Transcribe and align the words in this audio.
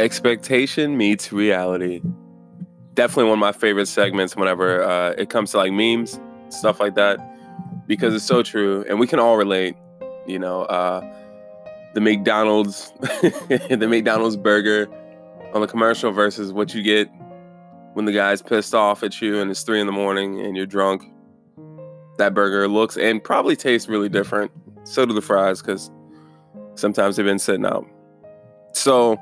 Expectation 0.00 0.96
meets 0.96 1.30
reality. 1.30 2.00
Definitely 2.94 3.24
one 3.24 3.34
of 3.34 3.38
my 3.38 3.52
favorite 3.52 3.84
segments 3.84 4.34
whenever 4.34 4.82
uh, 4.82 5.10
it 5.10 5.28
comes 5.28 5.50
to 5.50 5.58
like 5.58 5.72
memes, 5.72 6.18
stuff 6.48 6.80
like 6.80 6.94
that, 6.94 7.18
because 7.86 8.14
it's 8.14 8.24
so 8.24 8.42
true. 8.42 8.82
And 8.88 8.98
we 8.98 9.06
can 9.06 9.18
all 9.18 9.36
relate, 9.36 9.76
you 10.26 10.38
know, 10.38 10.62
uh, 10.62 11.02
the 11.92 12.00
McDonald's, 12.00 12.92
the 13.00 13.86
McDonald's 13.86 14.38
burger 14.38 14.88
on 15.52 15.60
the 15.60 15.66
commercial 15.66 16.12
versus 16.12 16.50
what 16.50 16.72
you 16.74 16.82
get 16.82 17.10
when 17.92 18.06
the 18.06 18.12
guy's 18.12 18.40
pissed 18.40 18.74
off 18.74 19.02
at 19.02 19.20
you 19.20 19.38
and 19.38 19.50
it's 19.50 19.62
three 19.64 19.82
in 19.82 19.86
the 19.86 19.92
morning 19.92 20.40
and 20.40 20.56
you're 20.56 20.64
drunk. 20.64 21.02
That 22.16 22.32
burger 22.32 22.68
looks 22.68 22.96
and 22.96 23.22
probably 23.22 23.54
tastes 23.54 23.86
really 23.86 24.08
different. 24.08 24.50
So 24.84 25.04
do 25.04 25.12
the 25.12 25.20
fries 25.20 25.60
because 25.60 25.90
sometimes 26.74 27.16
they've 27.16 27.26
been 27.26 27.38
sitting 27.38 27.66
out. 27.66 27.86
So, 28.72 29.18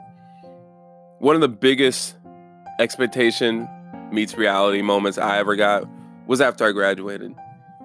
one 1.18 1.34
of 1.34 1.40
the 1.40 1.48
biggest 1.48 2.16
expectation 2.78 3.68
meets 4.12 4.36
reality 4.36 4.82
moments 4.82 5.18
I 5.18 5.38
ever 5.38 5.56
got 5.56 5.84
was 6.26 6.40
after 6.40 6.64
I 6.64 6.72
graduated. 6.72 7.34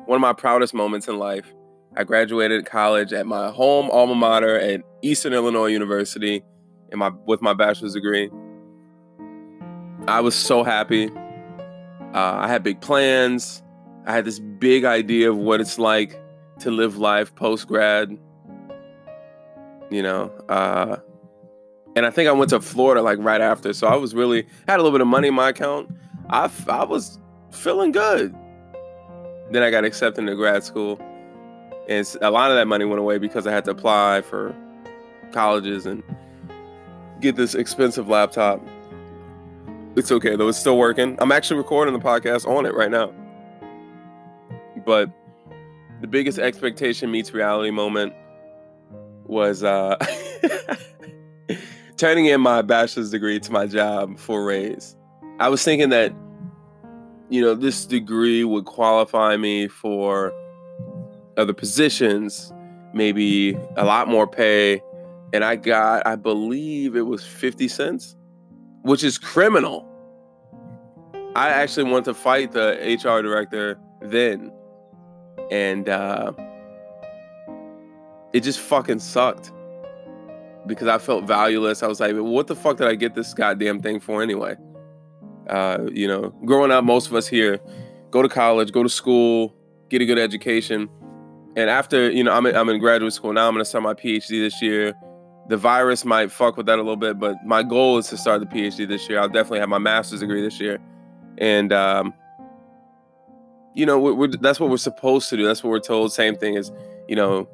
One 0.06 0.18
of 0.18 0.22
my 0.22 0.34
proudest 0.34 0.74
moments 0.74 1.08
in 1.08 1.18
life. 1.18 1.52
I 1.96 2.04
graduated 2.04 2.66
college 2.66 3.14
at 3.14 3.26
my 3.26 3.52
home 3.52 3.90
alma 3.92 4.16
mater 4.16 4.60
at 4.60 4.82
Eastern 5.02 5.34
Illinois 5.34 5.68
University 5.68 6.44
in 6.92 7.00
my 7.00 7.12
with 7.26 7.42
my 7.42 7.54
bachelor's 7.54 7.94
degree. 7.94 8.30
I 10.08 10.20
was 10.22 10.36
so 10.36 10.64
happy. 10.64 11.10
Uh, 12.14 12.38
I 12.40 12.48
had 12.48 12.64
big 12.64 12.82
plans. 12.82 13.64
I 14.06 14.14
had 14.14 14.26
this 14.26 14.40
big 14.40 14.86
idea 14.86 15.30
of 15.30 15.38
what 15.38 15.62
it's 15.62 15.80
like 15.80 16.20
to 16.60 16.72
live 16.72 16.98
life 16.98 17.34
post 17.36 17.68
grad. 17.68 18.18
You 19.90 20.04
know, 20.04 20.32
uh, 20.50 20.98
and 21.96 22.06
I 22.06 22.10
think 22.10 22.28
I 22.28 22.32
went 22.32 22.50
to 22.50 22.60
Florida 22.60 23.02
like 23.02 23.20
right 23.20 23.42
after. 23.42 23.74
So 23.74 23.88
I 23.88 23.96
was 23.96 24.16
really 24.16 24.48
had 24.68 24.76
a 24.76 24.84
little 24.84 24.92
bit 24.92 25.02
of 25.02 25.08
money 25.08 25.28
in 25.28 25.34
my 25.34 25.50
account. 25.50 25.90
I 26.30 26.50
I 26.68 26.84
was 26.84 27.20
feeling 27.52 27.92
good. 27.92 28.36
Then 29.52 29.62
I 29.62 29.70
got 29.70 29.86
accepted 29.86 30.22
into 30.22 30.36
grad 30.36 30.64
school, 30.64 31.00
and 31.88 32.16
a 32.22 32.32
lot 32.32 32.50
of 32.50 32.58
that 32.58 32.68
money 32.68 32.86
went 32.86 33.00
away 33.00 33.18
because 33.18 33.46
I 33.46 33.52
had 33.52 33.66
to 33.66 33.72
apply 33.72 34.22
for 34.22 34.56
colleges 35.32 35.86
and 35.86 36.02
get 37.20 37.36
this 37.36 37.54
expensive 37.56 38.08
laptop. 38.08 38.62
It's 39.96 40.12
okay 40.12 40.36
though; 40.36 40.48
it's 40.48 40.58
still 40.58 40.78
working. 40.78 41.18
I'm 41.20 41.32
actually 41.32 41.58
recording 41.58 41.94
the 41.94 42.00
podcast 42.00 42.48
on 42.48 42.66
it 42.66 42.74
right 42.74 42.90
now. 42.90 43.14
But 44.86 45.12
the 46.02 46.08
biggest 46.08 46.40
expectation 46.40 47.12
meets 47.12 47.34
reality 47.34 47.72
moment 47.72 48.14
was 49.26 49.64
uh 49.64 49.96
turning 52.04 52.26
in 52.26 52.42
my 52.42 52.62
bachelor's 52.62 53.12
degree 53.12 53.40
to 53.40 53.50
my 53.50 53.66
job 53.66 54.20
for 54.20 54.44
raise. 54.44 54.94
I 55.40 55.48
was 55.48 55.64
thinking 55.64 55.88
that, 55.92 56.14
you 57.30 57.40
know, 57.40 57.56
this 57.56 57.86
degree 57.86 58.44
would 58.44 58.66
qualify 58.66 59.38
me 59.38 59.70
for 59.70 60.34
other 61.38 61.54
positions, 61.54 62.52
maybe 62.94 63.58
a 63.78 63.86
lot 63.86 64.10
more 64.10 64.28
pay. 64.28 64.82
And 65.32 65.46
I 65.46 65.56
got, 65.56 66.06
I 66.06 66.18
believe 66.18 66.98
it 66.98 67.04
was 67.04 67.26
50 67.26 67.70
cents, 67.70 68.18
which 68.82 69.02
is 69.02 69.18
criminal. 69.18 69.88
I 71.38 71.52
actually 71.52 71.90
wanted 71.90 72.04
to 72.04 72.16
fight 72.16 72.52
the 72.52 73.00
HR 73.02 73.22
director 73.22 73.80
then. 74.02 74.52
And 75.50 75.88
uh, 75.88 76.34
it 78.34 78.42
just 78.42 78.60
fucking 78.60 79.00
sucked 79.00 79.54
because 80.68 80.88
I 80.88 80.98
felt 80.98 81.26
valueless. 81.26 81.84
I 81.84 81.88
was 81.88 82.00
like, 82.00 82.16
what 82.16 82.48
the 82.48 82.56
fuck 82.56 82.78
did 82.78 82.88
I 82.88 82.96
get 82.96 83.16
this 83.16 83.34
goddamn 83.34 83.82
thing 83.82 84.00
for 84.00 84.22
anyway? 84.22 84.56
Uh, 85.50 85.90
you 85.92 86.08
know, 86.08 86.30
growing 86.46 86.72
up, 86.72 86.84
most 86.84 87.08
of 87.08 87.16
us 87.16 87.28
here 87.28 87.60
go 88.12 88.22
to 88.22 88.30
college, 88.30 88.72
go 88.72 88.84
to 88.84 88.90
school, 88.90 89.56
get 89.90 90.02
a 90.02 90.06
good 90.06 90.20
education. 90.20 90.90
And 91.56 91.70
after, 91.70 92.10
you 92.10 92.24
know, 92.24 92.32
I'm 92.32 92.46
in, 92.46 92.56
I'm 92.56 92.70
in 92.70 92.80
graduate 92.80 93.14
school 93.14 93.34
now, 93.34 93.48
I'm 93.48 93.54
going 93.54 93.64
to 93.64 93.70
start 93.70 93.84
my 93.84 93.94
PhD 93.94 94.30
this 94.30 94.62
year. 94.62 94.94
The 95.50 95.58
virus 95.58 96.06
might 96.06 96.32
fuck 96.32 96.56
with 96.56 96.68
that 96.68 96.76
a 96.76 96.82
little 96.82 96.96
bit, 96.96 97.20
but 97.20 97.36
my 97.46 97.64
goal 97.64 97.98
is 97.98 98.08
to 98.08 98.18
start 98.18 98.40
the 98.40 98.46
PhD 98.46 98.88
this 98.88 99.10
year. 99.10 99.20
I'll 99.20 99.28
definitely 99.28 99.60
have 99.60 99.70
my 99.70 99.78
master's 99.78 100.22
degree 100.22 100.42
this 100.42 100.60
year. 100.60 100.80
And, 101.38 101.74
um, 101.74 102.14
you 103.74 103.86
know, 103.86 104.00
we're, 104.00 104.14
we're, 104.14 104.28
that's 104.28 104.60
what 104.60 104.70
we're 104.70 104.78
supposed 104.78 105.30
to 105.32 105.38
do. 105.38 105.46
That's 105.46 105.64
what 105.64 105.72
we're 105.72 105.80
told. 105.80 106.14
Same 106.14 106.36
thing 106.36 106.56
as, 106.56 106.72
you 107.10 107.16
know, 107.16 107.50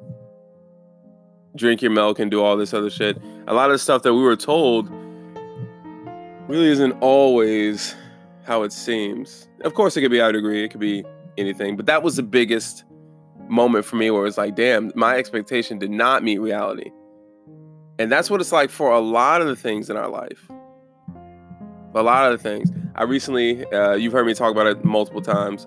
drink 1.56 1.82
your 1.82 1.90
milk 1.90 2.18
and 2.18 2.30
do 2.30 2.42
all 2.42 2.56
this 2.56 2.72
other 2.72 2.90
shit. 2.90 3.20
A 3.46 3.54
lot 3.54 3.70
of 3.70 3.80
stuff 3.80 4.02
that 4.02 4.14
we 4.14 4.22
were 4.22 4.36
told 4.36 4.90
really 6.48 6.68
isn't 6.68 6.92
always 7.00 7.94
how 8.44 8.62
it 8.62 8.72
seems. 8.72 9.48
Of 9.62 9.74
course, 9.74 9.96
it 9.96 10.00
could 10.00 10.10
be 10.10 10.20
our 10.20 10.32
degree, 10.32 10.64
it 10.64 10.70
could 10.70 10.80
be 10.80 11.04
anything, 11.38 11.76
but 11.76 11.86
that 11.86 12.02
was 12.02 12.16
the 12.16 12.22
biggest 12.22 12.84
moment 13.48 13.84
for 13.84 13.96
me 13.96 14.10
where 14.10 14.26
it's 14.26 14.38
like, 14.38 14.54
damn, 14.54 14.92
my 14.94 15.16
expectation 15.16 15.78
did 15.78 15.90
not 15.90 16.22
meet 16.22 16.38
reality. 16.38 16.90
And 17.98 18.10
that's 18.10 18.30
what 18.30 18.40
it's 18.40 18.52
like 18.52 18.70
for 18.70 18.90
a 18.92 19.00
lot 19.00 19.42
of 19.42 19.48
the 19.48 19.56
things 19.56 19.90
in 19.90 19.96
our 19.96 20.08
life. 20.08 20.48
A 21.94 22.02
lot 22.02 22.32
of 22.32 22.40
the 22.40 22.42
things. 22.42 22.70
I 22.94 23.02
recently, 23.02 23.66
uh, 23.66 23.94
you've 23.94 24.12
heard 24.12 24.26
me 24.26 24.34
talk 24.34 24.52
about 24.52 24.66
it 24.66 24.84
multiple 24.84 25.20
times, 25.20 25.66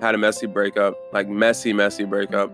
had 0.00 0.14
a 0.14 0.18
messy 0.18 0.46
breakup, 0.46 0.96
like 1.12 1.28
messy, 1.28 1.72
messy 1.72 2.04
breakup 2.04 2.52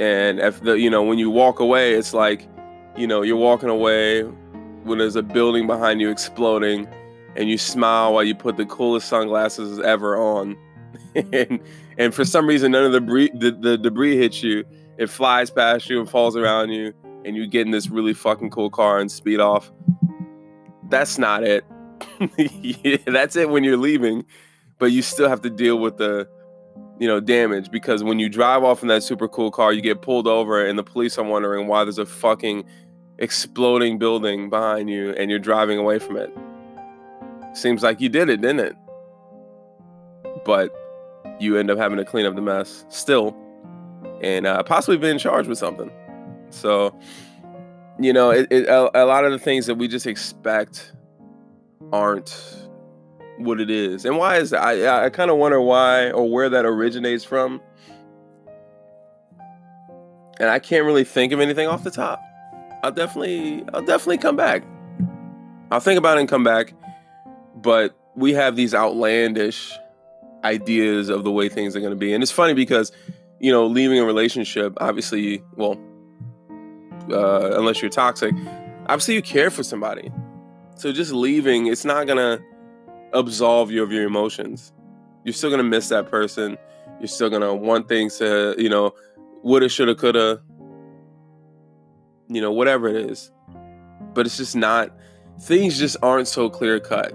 and 0.00 0.38
if 0.40 0.60
the 0.62 0.78
you 0.78 0.90
know 0.90 1.02
when 1.02 1.18
you 1.18 1.30
walk 1.30 1.60
away 1.60 1.94
it's 1.94 2.12
like 2.12 2.48
you 2.96 3.06
know 3.06 3.22
you're 3.22 3.36
walking 3.36 3.68
away 3.68 4.22
when 4.86 4.98
there's 4.98 5.16
a 5.16 5.22
building 5.22 5.66
behind 5.66 6.00
you 6.00 6.10
exploding 6.10 6.86
and 7.34 7.48
you 7.48 7.58
smile 7.58 8.14
while 8.14 8.24
you 8.24 8.34
put 8.34 8.56
the 8.56 8.64
coolest 8.66 9.08
sunglasses 9.08 9.78
ever 9.80 10.16
on. 10.16 10.56
And 11.32 11.60
and 11.96 12.14
for 12.14 12.26
some 12.26 12.46
reason 12.46 12.72
none 12.72 12.84
of 12.84 12.92
the 12.92 13.00
debris, 13.00 13.30
the, 13.32 13.50
the 13.50 13.78
debris 13.78 14.18
hits 14.18 14.42
you. 14.42 14.64
It 14.98 15.08
flies 15.08 15.50
past 15.50 15.88
you 15.88 15.98
and 15.98 16.08
falls 16.08 16.36
around 16.36 16.72
you 16.72 16.92
and 17.24 17.34
you 17.34 17.46
get 17.46 17.64
in 17.64 17.70
this 17.70 17.88
really 17.88 18.12
fucking 18.12 18.50
cool 18.50 18.68
car 18.68 18.98
and 18.98 19.10
speed 19.10 19.40
off. 19.40 19.72
That's 20.90 21.18
not 21.18 21.42
it. 21.42 21.64
Yeah, 22.38 22.98
that's 23.06 23.34
it 23.36 23.48
when 23.48 23.64
you're 23.64 23.78
leaving 23.78 24.26
but 24.78 24.86
you 24.86 25.02
still 25.02 25.28
have 25.28 25.42
to 25.42 25.50
deal 25.50 25.78
with 25.78 25.96
the 25.96 26.28
you 26.98 27.06
know, 27.06 27.20
damage 27.20 27.70
because 27.70 28.02
when 28.02 28.18
you 28.18 28.28
drive 28.28 28.64
off 28.64 28.82
in 28.82 28.88
that 28.88 29.02
super 29.02 29.28
cool 29.28 29.50
car, 29.50 29.72
you 29.72 29.80
get 29.80 30.02
pulled 30.02 30.26
over 30.26 30.64
and 30.64 30.78
the 30.78 30.82
police 30.82 31.18
are 31.18 31.24
wondering 31.24 31.66
why 31.66 31.84
there's 31.84 31.98
a 31.98 32.06
fucking 32.06 32.64
exploding 33.18 33.98
building 33.98 34.50
behind 34.50 34.88
you 34.88 35.10
and 35.12 35.30
you're 35.30 35.38
driving 35.38 35.78
away 35.78 35.98
from 35.98 36.16
it. 36.16 36.32
Seems 37.54 37.82
like 37.82 38.00
you 38.00 38.08
did 38.08 38.28
it, 38.28 38.40
didn't 38.40 38.60
it? 38.60 38.76
But 40.44 40.74
you 41.40 41.56
end 41.56 41.70
up 41.70 41.78
having 41.78 41.98
to 41.98 42.04
clean 42.04 42.26
up 42.26 42.34
the 42.34 42.42
mess 42.42 42.84
still 42.88 43.36
and 44.22 44.46
uh, 44.46 44.62
possibly 44.62 44.96
being 44.96 45.18
charged 45.18 45.48
with 45.48 45.58
something. 45.58 45.90
So, 46.50 46.98
you 47.98 48.12
know, 48.12 48.30
it, 48.30 48.46
it, 48.50 48.68
a, 48.68 49.02
a 49.02 49.04
lot 49.04 49.24
of 49.24 49.32
the 49.32 49.38
things 49.38 49.66
that 49.66 49.74
we 49.74 49.88
just 49.88 50.06
expect 50.06 50.92
aren't 51.92 52.65
what 53.38 53.60
it 53.60 53.70
is. 53.70 54.04
And 54.04 54.16
why 54.16 54.36
is 54.38 54.50
that? 54.50 54.62
I, 54.62 55.06
I 55.06 55.10
kind 55.10 55.30
of 55.30 55.36
wonder 55.36 55.60
why 55.60 56.10
or 56.10 56.30
where 56.30 56.48
that 56.48 56.64
originates 56.64 57.24
from. 57.24 57.60
And 60.38 60.50
I 60.50 60.58
can't 60.58 60.84
really 60.84 61.04
think 61.04 61.32
of 61.32 61.40
anything 61.40 61.66
off 61.66 61.82
the 61.84 61.90
top. 61.90 62.20
I'll 62.82 62.92
definitely 62.92 63.64
I'll 63.72 63.82
definitely 63.82 64.18
come 64.18 64.36
back. 64.36 64.62
I'll 65.70 65.80
think 65.80 65.98
about 65.98 66.18
it 66.18 66.20
and 66.20 66.28
come 66.28 66.44
back. 66.44 66.74
But 67.56 67.96
we 68.14 68.34
have 68.34 68.54
these 68.54 68.74
outlandish 68.74 69.72
ideas 70.44 71.08
of 71.08 71.24
the 71.24 71.30
way 71.30 71.48
things 71.48 71.74
are 71.74 71.80
going 71.80 71.90
to 71.90 71.96
be. 71.96 72.12
And 72.12 72.22
it's 72.22 72.32
funny 72.32 72.54
because, 72.54 72.92
you 73.40 73.50
know, 73.50 73.66
leaving 73.66 73.98
a 73.98 74.04
relationship, 74.04 74.74
obviously, 74.78 75.42
well, 75.56 75.78
uh, 77.10 77.56
unless 77.58 77.82
you're 77.82 77.90
toxic, 77.90 78.34
obviously 78.88 79.14
you 79.14 79.22
care 79.22 79.50
for 79.50 79.62
somebody. 79.62 80.12
So 80.76 80.92
just 80.92 81.12
leaving, 81.12 81.66
it's 81.66 81.84
not 81.84 82.06
going 82.06 82.18
to 82.18 82.44
absolve 83.12 83.70
you 83.70 83.82
of 83.82 83.92
your 83.92 84.04
emotions. 84.04 84.72
You're 85.24 85.32
still 85.32 85.50
gonna 85.50 85.62
miss 85.62 85.88
that 85.88 86.10
person. 86.10 86.56
You're 86.98 87.08
still 87.08 87.30
gonna 87.30 87.54
want 87.54 87.88
things 87.88 88.18
to, 88.18 88.54
you 88.58 88.68
know, 88.68 88.94
woulda, 89.42 89.68
shoulda, 89.68 89.94
coulda, 89.94 90.42
you 92.28 92.40
know, 92.40 92.52
whatever 92.52 92.88
it 92.88 93.10
is. 93.10 93.30
But 94.14 94.26
it's 94.26 94.36
just 94.36 94.56
not, 94.56 94.90
things 95.40 95.78
just 95.78 95.96
aren't 96.02 96.28
so 96.28 96.48
clear 96.48 96.80
cut. 96.80 97.12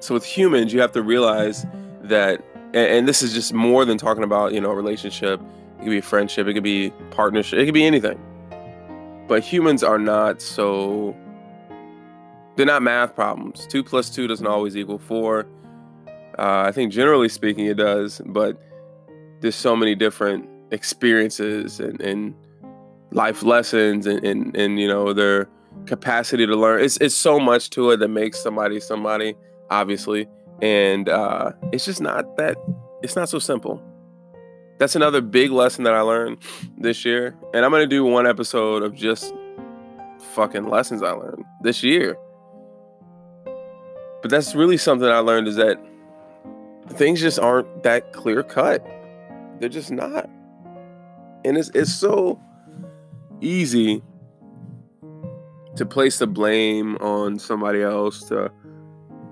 So 0.00 0.14
with 0.14 0.24
humans, 0.24 0.72
you 0.72 0.80
have 0.80 0.92
to 0.92 1.02
realize 1.02 1.66
that, 2.02 2.42
and, 2.74 3.08
this 3.08 3.22
is 3.22 3.32
just 3.32 3.54
more 3.54 3.84
than 3.84 3.98
talking 3.98 4.24
about, 4.24 4.52
you 4.52 4.60
know, 4.60 4.70
a 4.70 4.74
relationship. 4.74 5.40
It 5.78 5.84
could 5.84 5.90
be 5.90 6.00
friendship, 6.00 6.46
it 6.46 6.54
could 6.54 6.62
be 6.62 6.92
partnership, 7.10 7.58
it 7.58 7.64
could 7.64 7.74
be 7.74 7.84
anything. 7.84 8.20
But 9.26 9.42
humans 9.42 9.82
are 9.82 9.98
not 9.98 10.42
so 10.42 11.16
they're 12.56 12.66
not 12.66 12.82
math 12.82 13.14
problems. 13.14 13.66
Two 13.66 13.82
plus 13.82 14.10
two 14.10 14.26
doesn't 14.26 14.46
always 14.46 14.76
equal 14.76 14.98
four. 14.98 15.46
Uh, 16.38 16.64
I 16.66 16.72
think 16.72 16.92
generally 16.92 17.28
speaking, 17.28 17.66
it 17.66 17.76
does, 17.76 18.20
but 18.26 18.60
there's 19.40 19.54
so 19.54 19.76
many 19.76 19.94
different 19.94 20.48
experiences 20.70 21.78
and, 21.80 22.00
and 22.00 22.34
life 23.12 23.42
lessons, 23.42 24.06
and, 24.06 24.24
and, 24.24 24.56
and 24.56 24.80
you 24.80 24.88
know, 24.88 25.12
they're 25.12 25.48
capacity 25.86 26.46
to 26.46 26.56
learn. 26.56 26.82
It's 26.82 26.96
it's 26.98 27.14
so 27.14 27.38
much 27.38 27.70
to 27.70 27.90
it 27.90 27.98
that 27.98 28.08
makes 28.08 28.42
somebody 28.42 28.80
somebody, 28.80 29.34
obviously. 29.70 30.28
And 30.62 31.08
uh, 31.08 31.52
it's 31.72 31.84
just 31.84 32.00
not 32.00 32.36
that 32.36 32.56
it's 33.02 33.16
not 33.16 33.28
so 33.28 33.38
simple. 33.38 33.82
That's 34.78 34.96
another 34.96 35.20
big 35.20 35.50
lesson 35.50 35.84
that 35.84 35.94
I 35.94 36.00
learned 36.00 36.38
this 36.76 37.04
year. 37.04 37.36
And 37.52 37.64
I'm 37.64 37.70
gonna 37.70 37.86
do 37.86 38.04
one 38.04 38.26
episode 38.26 38.82
of 38.82 38.94
just 38.94 39.32
fucking 40.34 40.64
lessons 40.64 41.02
I 41.02 41.10
learned 41.10 41.44
this 41.62 41.82
year. 41.82 42.16
But 44.24 44.30
that's 44.30 44.54
really 44.54 44.78
something 44.78 45.06
I 45.06 45.18
learned 45.18 45.48
is 45.48 45.56
that 45.56 45.78
things 46.88 47.20
just 47.20 47.38
aren't 47.38 47.82
that 47.82 48.14
clear 48.14 48.42
cut. 48.42 48.82
They're 49.60 49.68
just 49.68 49.90
not. 49.90 50.30
And 51.44 51.58
it's 51.58 51.70
it's 51.74 51.92
so 51.92 52.40
easy 53.42 54.02
to 55.76 55.84
place 55.84 56.20
the 56.20 56.26
blame 56.26 56.96
on 57.02 57.38
somebody 57.38 57.82
else 57.82 58.26
to 58.30 58.50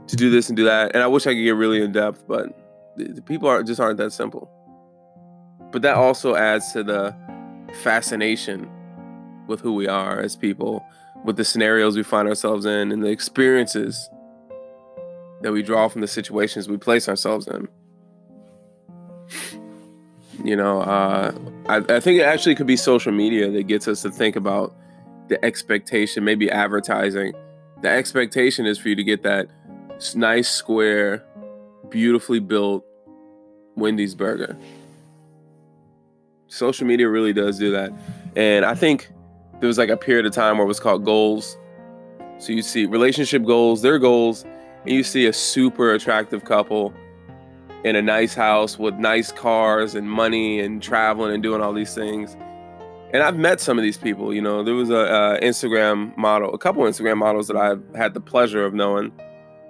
to 0.09 0.17
do 0.17 0.29
this 0.29 0.51
and 0.51 0.59
do 0.59 0.65
that. 0.65 0.91
And 0.93 1.03
I 1.03 1.07
wish 1.07 1.27
I 1.27 1.33
could 1.33 1.43
get 1.43 1.57
really 1.57 1.81
in 1.81 1.93
depth, 1.93 2.25
but 2.29 2.49
the, 2.99 3.15
the 3.15 3.23
people 3.23 3.49
aren't 3.49 3.67
just 3.67 3.81
aren't 3.81 3.97
that 3.97 4.13
simple. 4.13 4.51
But 5.71 5.81
that 5.81 5.95
also 5.95 6.35
adds 6.35 6.71
to 6.75 6.85
the 6.85 7.17
fascination 7.83 8.71
with 9.47 9.61
who 9.61 9.73
we 9.73 9.89
are 9.89 10.21
as 10.21 10.37
people, 10.37 10.85
with 11.25 11.39
the 11.39 11.47
scenarios 11.47 11.97
we 11.97 12.03
find 12.03 12.29
ourselves 12.29 12.67
in, 12.67 12.93
and 12.93 13.03
the 13.03 13.09
experiences 13.09 14.11
that 15.43 15.53
we 15.53 15.63
draw 15.63 15.89
from 15.89 16.01
the 16.01 16.09
situations 16.09 16.69
we 16.69 16.77
place 16.77 17.09
ourselves 17.09 17.47
in. 17.49 17.69
You 20.45 20.57
know, 20.57 20.81
uh, 20.81 21.33
I, 21.69 21.77
I 21.77 22.01
think 22.01 22.19
it 22.19 22.25
actually 22.25 22.55
could 22.55 22.67
be 22.67 22.77
social 22.77 23.13
media 23.13 23.51
that 23.51 23.65
gets 23.65 23.87
us 23.87 24.03
to 24.03 24.11
think 24.11 24.35
about 24.35 24.75
the 25.29 25.45
expectation, 25.45 26.25
maybe 26.25 26.51
advertising. 26.51 27.33
The 27.83 27.89
expectation 27.89 28.67
is 28.67 28.79
for 28.79 28.89
you 28.89 28.97
to 28.97 29.05
get 29.05 29.23
that 29.23 29.49
nice, 30.15 30.49
square, 30.49 31.25
beautifully 31.91 32.41
built 32.41 32.85
Wendy's 33.77 34.15
burger. 34.15 34.57
Social 36.49 36.87
media 36.87 37.09
really 37.09 37.33
does 37.33 37.59
do 37.59 37.71
that. 37.73 37.93
And 38.37 38.65
I 38.65 38.75
think 38.75 39.11
there 39.61 39.69
was 39.69 39.79
like 39.79 39.91
a 39.91 39.97
period 39.97 40.27
of 40.27 40.33
time 40.33 40.59
where 40.59 40.65
it 40.65 40.69
was 40.69 40.81
called 40.81 41.05
goals. 41.05 41.57
So 42.39 42.53
you 42.53 42.63
see 42.63 42.87
relationship 42.87 43.45
goals, 43.45 43.83
their 43.83 43.99
goals, 43.99 44.45
and 44.85 44.95
you 44.95 45.05
see 45.05 45.27
a 45.27 45.33
super 45.33 45.93
attractive 45.93 46.45
couple 46.45 46.93
in 47.85 47.97
a 47.97 48.03
nice 48.03 48.35
house 48.35 48.79
with 48.79 48.95
nice 48.95 49.33
cars 49.33 49.95
and 49.95 50.11
money 50.11 50.61
and 50.61 50.83
traveling 50.83 51.35
and 51.35 51.43
doing 51.43 51.61
all 51.61 51.73
these 51.73 51.95
things. 51.95 52.37
And 53.13 53.23
I've 53.23 53.37
met 53.37 53.61
some 53.61 53.79
of 53.79 53.83
these 53.83 53.99
people. 53.99 54.33
You 54.33 54.41
know, 54.41 54.63
there 54.63 54.75
was 54.75 54.91
a, 54.91 54.95
a 54.95 55.41
Instagram 55.43 56.17
model, 56.17 56.55
a 56.55 56.59
couple 56.59 56.83
Instagram 56.85 57.19
models 57.19 57.49
that 57.49 57.57
I've 57.57 57.83
had 57.95 58.15
the 58.15 58.21
pleasure 58.21 58.65
of 58.65 58.73
knowing, 58.73 59.13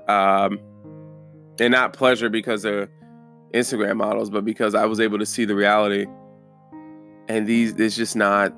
um, 0.09 0.61
and 1.59 1.73
not 1.73 1.93
pleasure 1.93 2.29
because 2.29 2.63
they're 2.63 2.89
Instagram 3.53 3.97
models, 3.97 4.31
but 4.31 4.45
because 4.45 4.75
I 4.75 4.85
was 4.87 5.01
able 5.01 5.19
to 5.19 5.27
see 5.27 5.45
the 5.45 5.55
reality. 5.55 6.07
And 7.29 7.47
these, 7.47 7.73
it's 7.73 7.97
just 7.97 8.15
not. 8.15 8.55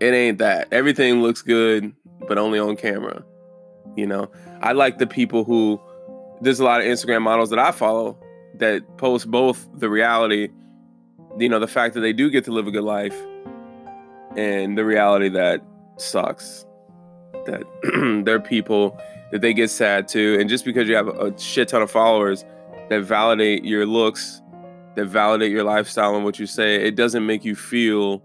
It 0.00 0.14
ain't 0.14 0.38
that. 0.38 0.68
Everything 0.72 1.22
looks 1.22 1.42
good, 1.42 1.92
but 2.28 2.38
only 2.38 2.58
on 2.58 2.76
camera. 2.76 3.24
You 3.98 4.06
know, 4.06 4.30
I 4.62 4.72
like 4.72 4.98
the 4.98 5.06
people 5.06 5.44
who. 5.44 5.80
There's 6.40 6.60
a 6.60 6.64
lot 6.64 6.80
of 6.80 6.86
Instagram 6.86 7.22
models 7.22 7.50
that 7.50 7.58
I 7.58 7.72
follow 7.72 8.16
that 8.54 8.96
post 8.96 9.28
both 9.28 9.68
the 9.74 9.90
reality, 9.90 10.50
you 11.36 11.48
know, 11.48 11.58
the 11.58 11.66
fact 11.66 11.94
that 11.94 12.00
they 12.00 12.12
do 12.12 12.30
get 12.30 12.44
to 12.44 12.52
live 12.52 12.68
a 12.68 12.70
good 12.70 12.84
life, 12.84 13.16
and 14.36 14.78
the 14.78 14.84
reality 14.84 15.28
that 15.30 15.62
sucks. 15.96 16.64
That 17.46 17.64
there 18.24 18.36
are 18.36 18.40
people 18.40 18.96
that 19.32 19.40
they 19.40 19.52
get 19.52 19.68
sad 19.68 20.06
too, 20.06 20.36
and 20.38 20.48
just 20.48 20.64
because 20.64 20.88
you 20.88 20.94
have 20.94 21.08
a 21.08 21.36
shit 21.36 21.66
ton 21.66 21.82
of 21.82 21.90
followers 21.90 22.44
that 22.90 23.02
validate 23.02 23.64
your 23.64 23.84
looks, 23.84 24.40
that 24.94 25.06
validate 25.06 25.50
your 25.50 25.64
lifestyle 25.64 26.14
and 26.14 26.24
what 26.24 26.38
you 26.38 26.46
say, 26.46 26.76
it 26.76 26.94
doesn't 26.94 27.26
make 27.26 27.44
you 27.44 27.56
feel 27.56 28.22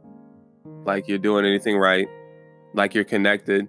like 0.86 1.08
you're 1.08 1.18
doing 1.18 1.46
anything 1.46 1.78
right, 1.78 2.08
like 2.76 2.94
you're 2.94 3.04
connected. 3.04 3.68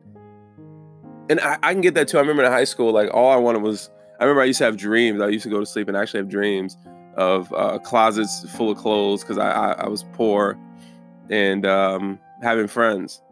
And 1.31 1.41
I, 1.41 1.59
I 1.62 1.73
can 1.73 1.81
get 1.81 1.94
that 1.94 2.09
too. 2.09 2.19
I 2.19 2.21
remember 2.21 2.44
in 2.44 2.53
high 2.53 2.65
school, 2.65 2.93
like 2.93 3.12
all 3.12 3.31
I 3.31 3.37
wanted 3.37 3.62
was 3.62 3.91
I 4.21 4.25
remember 4.25 4.43
I 4.43 4.47
used 4.47 4.59
to 4.59 4.65
have 4.65 4.76
dreams. 4.76 5.21
I 5.21 5.29
used 5.29 5.44
to 5.44 5.50
go 5.50 5.61
to 5.61 5.67
sleep 5.67 5.88
and 5.88 5.97
actually 5.97 6.21
have 6.21 6.29
dreams 6.29 6.76
of 7.17 7.53
uh, 7.53 7.79
closets 7.79 8.49
full 8.50 8.71
of 8.71 8.79
clothes 8.79 9.23
because 9.23 9.38
I, 9.38 9.50
I, 9.50 9.73
I 9.73 9.88
was 9.88 10.05
poor 10.12 10.59
and 11.31 11.65
um, 11.67 12.19
having 12.43 12.67
friends. 12.67 13.23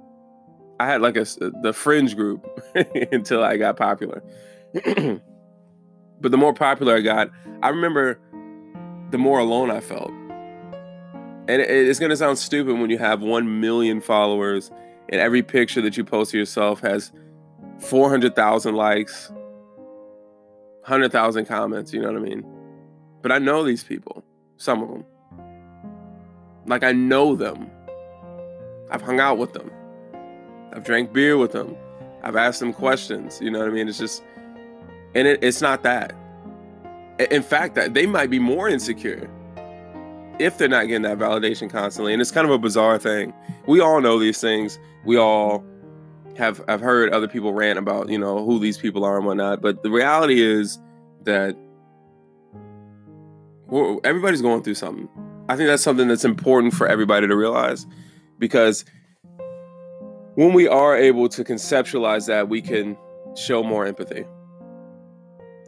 I 0.80 0.86
had 0.86 1.00
like 1.00 1.16
a 1.16 1.24
the 1.62 1.72
fringe 1.72 2.16
group 2.16 2.46
until 3.12 3.44
I 3.44 3.56
got 3.56 3.76
popular. 3.76 4.22
but 4.72 6.30
the 6.30 6.36
more 6.36 6.54
popular 6.54 6.96
I 6.96 7.00
got, 7.00 7.30
I 7.62 7.68
remember 7.68 8.18
the 9.10 9.18
more 9.18 9.38
alone 9.38 9.70
I 9.70 9.80
felt. 9.80 10.10
And 11.48 11.60
it, 11.60 11.68
it's 11.68 12.00
gonna 12.00 12.16
sound 12.16 12.38
stupid 12.38 12.78
when 12.78 12.90
you 12.90 12.98
have 12.98 13.20
one 13.20 13.60
million 13.60 14.00
followers 14.00 14.70
and 15.08 15.20
every 15.20 15.42
picture 15.42 15.82
that 15.82 15.96
you 15.96 16.04
post 16.04 16.32
of 16.32 16.38
yourself 16.38 16.80
has 16.80 17.12
four 17.82 18.08
hundred 18.08 18.34
thousand 18.34 18.74
likes, 18.74 19.30
100,000 20.82 21.46
comments, 21.46 21.92
you 21.92 22.00
know 22.00 22.08
what 22.08 22.16
I 22.16 22.24
mean? 22.24 22.44
But 23.22 23.30
I 23.30 23.38
know 23.38 23.62
these 23.62 23.84
people, 23.84 24.24
some 24.56 24.82
of 24.82 24.88
them. 24.88 25.04
Like 26.66 26.82
I 26.82 26.90
know 26.90 27.36
them. 27.36 27.70
I've 28.90 29.00
hung 29.00 29.20
out 29.20 29.38
with 29.38 29.52
them. 29.52 29.70
I've 30.72 30.82
drank 30.82 31.12
beer 31.12 31.38
with 31.38 31.52
them. 31.52 31.76
I've 32.24 32.34
asked 32.34 32.58
them 32.58 32.72
questions, 32.72 33.40
you 33.40 33.50
know 33.50 33.60
what 33.60 33.68
I 33.68 33.70
mean? 33.70 33.88
It's 33.88 33.98
just 33.98 34.24
and 35.14 35.28
it, 35.28 35.42
it's 35.42 35.60
not 35.60 35.82
that. 35.84 36.14
In 37.30 37.42
fact, 37.42 37.74
that 37.76 37.94
they 37.94 38.06
might 38.06 38.30
be 38.30 38.38
more 38.38 38.68
insecure 38.68 39.30
if 40.38 40.58
they're 40.58 40.68
not 40.68 40.88
getting 40.88 41.02
that 41.02 41.18
validation 41.18 41.70
constantly. 41.70 42.12
And 42.12 42.20
it's 42.20 42.30
kind 42.30 42.46
of 42.46 42.52
a 42.52 42.58
bizarre 42.58 42.98
thing. 42.98 43.32
We 43.66 43.80
all 43.80 44.00
know 44.00 44.18
these 44.18 44.40
things. 44.40 44.78
We 45.04 45.16
all 45.16 45.64
have 46.36 46.62
I've 46.68 46.80
heard 46.80 47.12
other 47.12 47.28
people 47.28 47.52
rant 47.52 47.78
about 47.78 48.08
you 48.08 48.18
know 48.18 48.44
who 48.44 48.58
these 48.58 48.78
people 48.78 49.04
are 49.04 49.16
and 49.16 49.26
whatnot, 49.26 49.60
but 49.60 49.82
the 49.82 49.90
reality 49.90 50.40
is 50.40 50.78
that 51.24 51.56
everybody's 54.04 54.42
going 54.42 54.62
through 54.62 54.74
something. 54.74 55.08
I 55.48 55.56
think 55.56 55.68
that's 55.68 55.82
something 55.82 56.08
that's 56.08 56.24
important 56.24 56.74
for 56.74 56.86
everybody 56.86 57.26
to 57.26 57.36
realize 57.36 57.86
because 58.38 58.84
when 60.34 60.52
we 60.52 60.66
are 60.66 60.96
able 60.96 61.28
to 61.30 61.44
conceptualize 61.44 62.26
that, 62.26 62.48
we 62.48 62.62
can 62.62 62.96
show 63.36 63.62
more 63.62 63.86
empathy. 63.86 64.24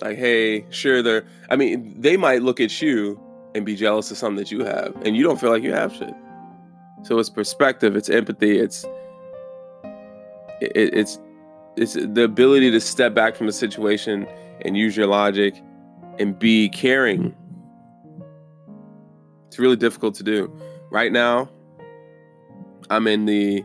Like, 0.00 0.16
hey, 0.16 0.66
sure, 0.71 1.02
they're, 1.02 1.25
I 1.50 1.56
mean, 1.56 2.00
they 2.00 2.16
might 2.16 2.42
look 2.42 2.61
at 2.61 2.83
you 2.83 3.21
and 3.54 3.64
be 3.64 3.76
jealous 3.76 4.11
of 4.11 4.16
something 4.16 4.37
that 4.37 4.50
you 4.50 4.64
have, 4.64 4.97
and 5.04 5.16
you 5.16 5.23
don't 5.23 5.40
feel 5.40 5.50
like 5.50 5.62
you 5.62 5.73
have 5.73 5.94
shit. 5.94 6.14
So 7.02 7.18
it's 7.18 7.30
perspective, 7.30 7.94
it's 7.97 8.09
empathy, 8.09 8.59
it's 8.59 8.85
it, 10.61 10.94
it's 10.94 11.18
it's 11.76 11.94
the 11.94 12.23
ability 12.23 12.70
to 12.70 12.80
step 12.80 13.14
back 13.14 13.34
from 13.34 13.46
the 13.46 13.52
situation 13.52 14.26
and 14.62 14.76
use 14.76 14.96
your 14.96 15.06
logic 15.06 15.61
and 16.18 16.38
be 16.38 16.68
caring. 16.68 17.34
It's 19.49 19.58
really 19.58 19.76
difficult 19.76 20.14
to 20.16 20.23
do. 20.23 20.52
Right 20.90 21.12
now, 21.12 21.49
I'm 22.90 23.06
in 23.06 23.26
the 23.26 23.64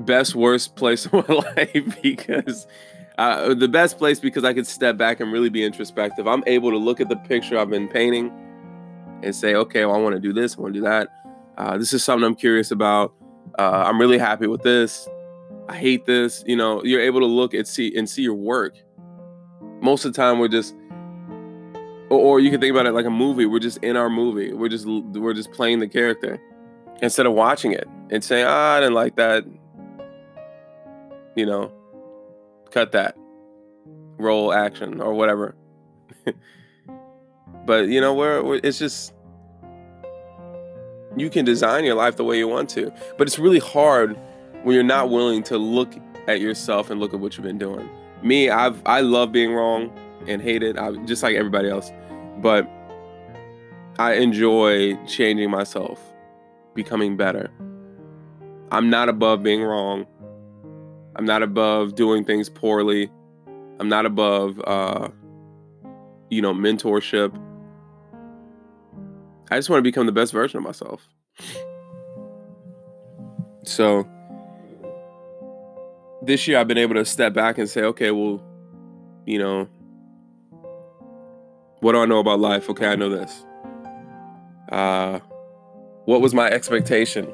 best 0.00 0.34
worst 0.34 0.76
place 0.76 1.06
of 1.12 1.12
my 1.12 1.34
life 1.34 2.02
because 2.02 2.66
uh, 3.18 3.54
the 3.54 3.68
best 3.68 3.98
place 3.98 4.18
because 4.18 4.44
I 4.44 4.52
could 4.52 4.66
step 4.66 4.96
back 4.96 5.20
and 5.20 5.32
really 5.32 5.50
be 5.50 5.64
introspective. 5.64 6.26
I'm 6.26 6.42
able 6.46 6.70
to 6.70 6.78
look 6.78 7.00
at 7.00 7.08
the 7.08 7.16
picture 7.16 7.58
I've 7.58 7.70
been 7.70 7.88
painting 7.88 8.32
and 9.22 9.34
say, 9.34 9.54
okay, 9.54 9.84
well, 9.84 9.94
I 9.94 9.98
want 9.98 10.14
to 10.14 10.20
do 10.20 10.32
this, 10.32 10.56
I 10.58 10.60
want 10.60 10.74
to 10.74 10.80
do 10.80 10.84
that. 10.84 11.08
Uh, 11.56 11.78
this 11.78 11.92
is 11.92 12.04
something 12.04 12.26
I'm 12.26 12.34
curious 12.34 12.72
about. 12.72 13.14
Uh, 13.56 13.84
I'm 13.86 14.00
really 14.00 14.18
happy 14.18 14.48
with 14.48 14.62
this. 14.62 15.08
I 15.68 15.76
hate 15.76 16.06
this. 16.06 16.44
You 16.46 16.56
know, 16.56 16.82
you're 16.84 17.00
able 17.00 17.20
to 17.20 17.26
look 17.26 17.54
and 17.54 17.66
see 17.66 17.96
and 17.96 18.08
see 18.08 18.22
your 18.22 18.34
work. 18.34 18.76
Most 19.80 20.04
of 20.04 20.12
the 20.12 20.16
time, 20.16 20.38
we're 20.38 20.48
just, 20.48 20.74
or, 22.10 22.18
or 22.18 22.40
you 22.40 22.50
can 22.50 22.60
think 22.60 22.70
about 22.72 22.86
it 22.86 22.92
like 22.92 23.06
a 23.06 23.10
movie. 23.10 23.46
We're 23.46 23.58
just 23.58 23.78
in 23.78 23.96
our 23.96 24.10
movie. 24.10 24.52
We're 24.52 24.68
just 24.68 24.86
we're 24.86 25.34
just 25.34 25.52
playing 25.52 25.80
the 25.80 25.88
character 25.88 26.40
instead 27.02 27.26
of 27.26 27.32
watching 27.32 27.72
it 27.72 27.88
and 28.10 28.22
saying, 28.22 28.46
"Ah, 28.46 28.76
I 28.76 28.80
didn't 28.80 28.94
like 28.94 29.16
that." 29.16 29.44
You 31.34 31.46
know, 31.46 31.72
cut 32.70 32.92
that, 32.92 33.16
roll 34.18 34.52
action 34.52 35.00
or 35.00 35.14
whatever. 35.14 35.54
but 37.66 37.88
you 37.88 38.00
know, 38.00 38.14
where 38.14 38.54
it's 38.62 38.78
just 38.78 39.12
you 41.16 41.30
can 41.30 41.44
design 41.44 41.84
your 41.84 41.94
life 41.94 42.16
the 42.16 42.24
way 42.24 42.38
you 42.38 42.48
want 42.48 42.68
to, 42.70 42.92
but 43.16 43.26
it's 43.26 43.38
really 43.38 43.58
hard 43.58 44.18
when 44.64 44.74
you're 44.74 44.82
not 44.82 45.10
willing 45.10 45.42
to 45.44 45.58
look 45.58 45.94
at 46.26 46.40
yourself 46.40 46.90
and 46.90 46.98
look 46.98 47.14
at 47.14 47.20
what 47.20 47.36
you've 47.36 47.44
been 47.44 47.58
doing. 47.58 47.88
Me, 48.22 48.48
I've 48.48 48.80
I 48.86 49.00
love 49.00 49.30
being 49.30 49.52
wrong 49.52 49.92
and 50.26 50.40
hate 50.40 50.62
it, 50.62 50.78
I, 50.78 50.92
just 51.04 51.22
like 51.22 51.36
everybody 51.36 51.68
else. 51.68 51.92
But 52.38 52.68
I 53.98 54.14
enjoy 54.14 54.96
changing 55.06 55.50
myself, 55.50 56.00
becoming 56.74 57.16
better. 57.16 57.50
I'm 58.72 58.90
not 58.90 59.08
above 59.08 59.42
being 59.42 59.62
wrong. 59.62 60.06
I'm 61.16 61.26
not 61.26 61.42
above 61.42 61.94
doing 61.94 62.24
things 62.24 62.48
poorly. 62.48 63.10
I'm 63.78 63.88
not 63.88 64.06
above, 64.06 64.60
uh, 64.66 65.08
you 66.30 66.40
know, 66.42 66.54
mentorship. 66.54 67.38
I 69.50 69.56
just 69.56 69.68
want 69.68 69.78
to 69.78 69.82
become 69.82 70.06
the 70.06 70.12
best 70.12 70.32
version 70.32 70.56
of 70.56 70.64
myself. 70.64 71.06
So 73.62 74.08
this 76.26 76.48
year 76.48 76.58
I've 76.58 76.68
been 76.68 76.78
able 76.78 76.94
to 76.94 77.04
step 77.04 77.34
back 77.34 77.58
and 77.58 77.68
say, 77.68 77.82
okay, 77.82 78.10
well, 78.10 78.42
you 79.26 79.38
know, 79.38 79.68
what 81.80 81.92
do 81.92 81.98
I 81.98 82.06
know 82.06 82.18
about 82.18 82.40
life? 82.40 82.70
Okay, 82.70 82.86
I 82.86 82.96
know 82.96 83.10
this. 83.10 83.44
Uh, 84.70 85.18
what 86.06 86.20
was 86.20 86.34
my 86.34 86.48
expectation? 86.48 87.32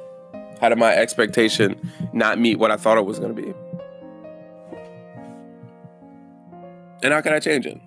How 0.60 0.68
did 0.68 0.78
my 0.78 0.94
expectation 0.94 1.80
not 2.12 2.38
meet 2.38 2.58
what 2.58 2.70
I 2.70 2.76
thought 2.76 2.98
it 2.98 3.06
was 3.06 3.18
going 3.18 3.34
to 3.34 3.42
be? 3.42 3.54
And 7.02 7.14
how 7.14 7.20
can 7.20 7.32
I 7.32 7.38
change 7.38 7.64
it? 7.66 7.80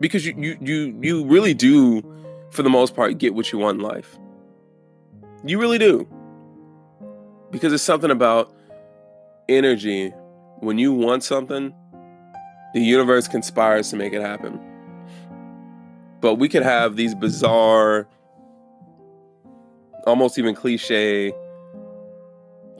Because 0.00 0.24
you 0.24 0.34
you 0.36 0.56
you 0.60 0.98
you 1.02 1.24
really 1.24 1.54
do, 1.54 2.02
for 2.50 2.62
the 2.62 2.70
most 2.70 2.94
part, 2.94 3.18
get 3.18 3.34
what 3.34 3.50
you 3.50 3.58
want 3.58 3.78
in 3.78 3.84
life. 3.84 4.18
You 5.44 5.58
really 5.58 5.78
do. 5.78 6.06
Because 7.50 7.72
it's 7.72 7.82
something 7.82 8.10
about 8.10 8.54
energy. 9.48 10.10
When 10.60 10.78
you 10.78 10.92
want 10.92 11.22
something, 11.22 11.74
the 12.74 12.80
universe 12.80 13.28
conspires 13.28 13.90
to 13.90 13.96
make 13.96 14.12
it 14.12 14.22
happen. 14.22 14.60
But 16.20 16.36
we 16.36 16.48
could 16.48 16.62
have 16.62 16.96
these 16.96 17.14
bizarre, 17.14 18.08
almost 20.06 20.38
even 20.38 20.54
cliche 20.54 21.32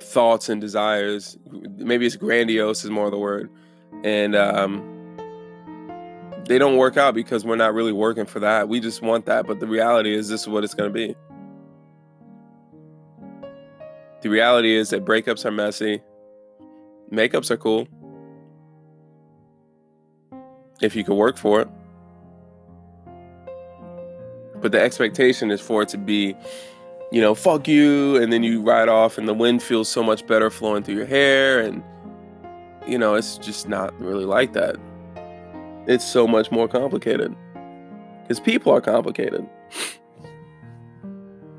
thoughts 0.00 0.48
and 0.48 0.60
desires. 0.60 1.36
Maybe 1.50 2.06
it's 2.06 2.16
grandiose 2.16 2.84
is 2.84 2.90
more 2.90 3.06
of 3.06 3.10
the 3.10 3.18
word. 3.18 3.50
And 4.02 4.34
um, 4.34 4.82
they 6.46 6.58
don't 6.58 6.76
work 6.76 6.96
out 6.96 7.14
because 7.14 7.44
we're 7.44 7.56
not 7.56 7.74
really 7.74 7.92
working 7.92 8.26
for 8.26 8.40
that. 8.40 8.68
We 8.68 8.80
just 8.80 9.02
want 9.02 9.26
that. 9.26 9.46
But 9.46 9.60
the 9.60 9.66
reality 9.66 10.14
is, 10.14 10.28
this 10.28 10.42
is 10.42 10.48
what 10.48 10.64
it's 10.64 10.74
going 10.74 10.92
to 10.92 10.94
be. 10.94 11.14
The 14.22 14.28
reality 14.30 14.74
is 14.74 14.90
that 14.90 15.04
breakups 15.04 15.44
are 15.44 15.50
messy, 15.50 16.02
makeups 17.14 17.50
are 17.50 17.56
cool. 17.56 17.88
If 20.80 20.96
you 20.96 21.04
could 21.04 21.14
work 21.16 21.36
for 21.36 21.60
it. 21.60 21.68
But 24.60 24.72
the 24.72 24.80
expectation 24.80 25.50
is 25.50 25.60
for 25.60 25.82
it 25.82 25.88
to 25.90 25.98
be, 25.98 26.34
you 27.12 27.20
know, 27.20 27.34
fuck 27.34 27.68
you, 27.68 28.16
and 28.16 28.32
then 28.32 28.42
you 28.42 28.62
ride 28.62 28.88
off, 28.88 29.18
and 29.18 29.28
the 29.28 29.34
wind 29.34 29.62
feels 29.62 29.88
so 29.88 30.02
much 30.02 30.26
better 30.26 30.50
flowing 30.50 30.82
through 30.82 30.96
your 30.96 31.06
hair, 31.06 31.60
and 31.60 31.82
you 32.86 32.98
know, 32.98 33.14
it's 33.14 33.38
just 33.38 33.68
not 33.68 33.98
really 34.00 34.24
like 34.24 34.52
that. 34.54 34.76
It's 35.86 36.04
so 36.04 36.26
much 36.26 36.50
more 36.50 36.66
complicated 36.66 37.34
because 38.22 38.40
people 38.40 38.72
are 38.72 38.80
complicated. 38.80 39.46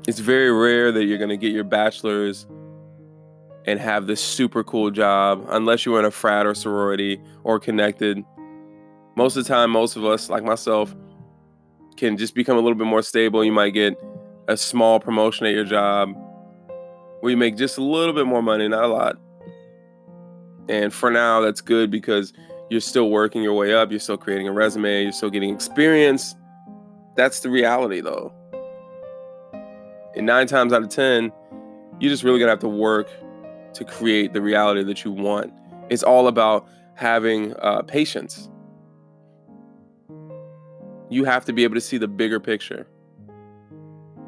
It's 0.08 0.20
very 0.20 0.52
rare 0.52 0.92
that 0.92 1.04
you're 1.04 1.18
going 1.18 1.30
to 1.30 1.36
get 1.36 1.52
your 1.52 1.64
bachelor's 1.64 2.46
and 3.66 3.80
have 3.80 4.06
this 4.06 4.20
super 4.20 4.62
cool 4.62 4.90
job 4.90 5.44
unless 5.50 5.84
you're 5.84 5.98
in 5.98 6.04
a 6.04 6.10
frat 6.10 6.46
or 6.46 6.54
sorority 6.54 7.20
or 7.42 7.58
connected. 7.58 8.24
Most 9.16 9.36
of 9.36 9.44
the 9.44 9.48
time, 9.48 9.70
most 9.70 9.96
of 9.96 10.04
us, 10.04 10.30
like 10.30 10.44
myself, 10.44 10.94
can 11.96 12.16
just 12.16 12.34
become 12.34 12.56
a 12.56 12.60
little 12.60 12.76
bit 12.76 12.86
more 12.86 13.02
stable. 13.02 13.44
You 13.44 13.52
might 13.52 13.70
get 13.70 13.98
a 14.48 14.56
small 14.56 15.00
promotion 15.00 15.46
at 15.46 15.54
your 15.54 15.64
job 15.64 16.14
where 17.20 17.30
you 17.30 17.36
make 17.36 17.56
just 17.56 17.78
a 17.78 17.82
little 17.82 18.14
bit 18.14 18.26
more 18.26 18.42
money, 18.42 18.68
not 18.68 18.84
a 18.84 18.88
lot. 18.88 19.16
And 20.68 20.92
for 20.92 21.10
now, 21.10 21.40
that's 21.40 21.60
good 21.60 21.90
because 21.90 22.32
you're 22.70 22.80
still 22.80 23.10
working 23.10 23.42
your 23.42 23.54
way 23.54 23.74
up, 23.74 23.90
you're 23.90 24.00
still 24.00 24.16
creating 24.16 24.48
a 24.48 24.52
resume, 24.52 25.04
you're 25.04 25.12
still 25.12 25.30
getting 25.30 25.54
experience. 25.54 26.34
That's 27.16 27.40
the 27.40 27.50
reality, 27.50 28.00
though. 28.00 28.32
And 30.14 30.26
nine 30.26 30.46
times 30.46 30.72
out 30.72 30.82
of 30.82 30.88
10, 30.88 31.32
you're 32.00 32.10
just 32.10 32.22
really 32.22 32.38
gonna 32.38 32.50
have 32.50 32.60
to 32.60 32.68
work 32.68 33.08
to 33.76 33.84
create 33.84 34.32
the 34.32 34.40
reality 34.40 34.82
that 34.84 35.04
you 35.04 35.12
want. 35.12 35.52
It's 35.90 36.02
all 36.02 36.28
about 36.28 36.66
having 36.94 37.54
uh, 37.56 37.82
patience. 37.82 38.48
You 41.08 41.24
have 41.24 41.44
to 41.44 41.52
be 41.52 41.64
able 41.64 41.74
to 41.74 41.80
see 41.80 41.98
the 41.98 42.08
bigger 42.08 42.40
picture. 42.40 42.86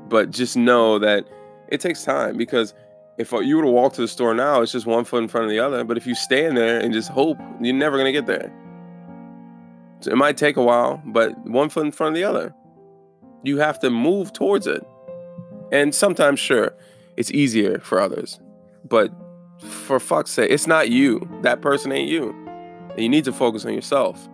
But 0.08 0.30
just 0.30 0.56
know 0.56 0.98
that 0.98 1.28
it 1.68 1.80
takes 1.80 2.04
time 2.04 2.36
because 2.36 2.72
if 3.18 3.32
you 3.32 3.56
were 3.56 3.62
to 3.62 3.68
walk 3.68 3.94
to 3.94 4.00
the 4.00 4.08
store 4.08 4.34
now, 4.34 4.62
it's 4.62 4.72
just 4.72 4.86
one 4.86 5.04
foot 5.04 5.22
in 5.22 5.28
front 5.28 5.44
of 5.44 5.50
the 5.50 5.58
other. 5.58 5.82
But 5.84 5.96
if 5.96 6.06
you 6.06 6.14
stand 6.14 6.56
there 6.56 6.78
and 6.78 6.92
just 6.92 7.08
hope, 7.08 7.38
you're 7.60 7.74
never 7.74 7.96
going 7.96 8.06
to 8.06 8.12
get 8.12 8.26
there. 8.26 8.52
So 10.00 10.12
it 10.12 10.16
might 10.16 10.36
take 10.36 10.56
a 10.56 10.62
while, 10.62 11.02
but 11.04 11.36
one 11.46 11.68
foot 11.68 11.84
in 11.84 11.92
front 11.92 12.16
of 12.16 12.20
the 12.20 12.24
other. 12.24 12.54
You 13.42 13.58
have 13.58 13.80
to 13.80 13.90
move 13.90 14.32
towards 14.32 14.66
it. 14.66 14.86
And 15.72 15.94
sometimes, 15.94 16.38
sure, 16.38 16.74
it's 17.16 17.30
easier 17.32 17.80
for 17.80 18.00
others. 18.00 18.38
But 18.88 19.12
for 19.58 19.98
fuck's 19.98 20.30
sake, 20.30 20.50
it's 20.50 20.66
not 20.66 20.90
you. 20.90 21.28
That 21.42 21.60
person 21.60 21.92
ain't 21.92 22.08
you. 22.08 22.30
And 22.90 23.00
you 23.00 23.08
need 23.08 23.24
to 23.24 23.32
focus 23.32 23.64
on 23.64 23.74
yourself. 23.74 24.28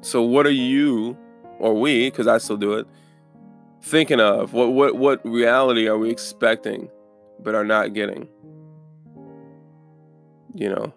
So 0.00 0.22
what 0.22 0.46
are 0.46 0.50
you 0.50 1.16
or 1.58 1.74
we, 1.74 2.10
because 2.10 2.26
I 2.26 2.38
still 2.38 2.56
do 2.56 2.74
it, 2.74 2.86
thinking 3.80 4.20
of? 4.20 4.52
What 4.52 4.72
what 4.72 4.96
what 4.96 5.24
reality 5.24 5.88
are 5.88 5.96
we 5.96 6.10
expecting 6.10 6.90
but 7.40 7.54
are 7.54 7.64
not 7.64 7.94
getting? 7.94 8.28
You 10.54 10.68
know. 10.70 10.94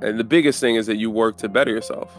And 0.00 0.18
the 0.18 0.24
biggest 0.24 0.60
thing 0.60 0.76
is 0.76 0.86
that 0.86 0.96
you 0.96 1.10
work 1.10 1.36
to 1.38 1.48
better 1.48 1.70
yourself. 1.70 2.12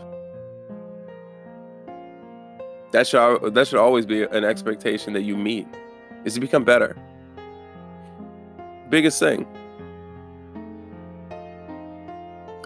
That 2.92 3.08
should 3.08 3.54
that 3.54 3.68
should 3.68 3.80
always 3.80 4.06
be 4.06 4.24
an 4.24 4.44
expectation 4.44 5.14
that 5.14 5.24
you 5.24 5.36
meet 5.36 5.68
is 6.24 6.34
to 6.36 6.40
become 6.40 6.64
better. 6.64 6.96
Biggest 8.90 9.20
thing. 9.20 9.46